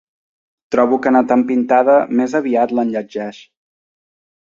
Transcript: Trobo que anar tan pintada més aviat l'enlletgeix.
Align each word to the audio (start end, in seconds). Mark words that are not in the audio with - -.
Trobo 0.75 0.97
que 1.03 1.11
anar 1.11 1.21
tan 1.33 1.45
pintada 1.53 1.99
més 2.23 2.37
aviat 2.43 2.77
l'enlletgeix. 2.79 3.47